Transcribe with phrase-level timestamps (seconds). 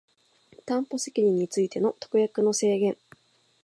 [0.65, 2.97] 担保責任についての特約の制限